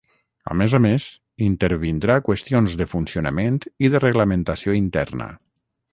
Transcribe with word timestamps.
A 0.53 0.55
més 0.61 0.73
a 0.77 0.79
més, 0.85 1.03
intervindrà 1.47 2.15
qüestions 2.29 2.77
de 2.81 2.89
funcionament 2.95 3.61
i 3.89 3.93
de 3.97 4.05
reglamentació 4.07 4.79
interna. 4.85 5.29